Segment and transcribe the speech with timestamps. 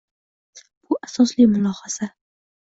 [0.89, 2.11] Bu asosli mulohaza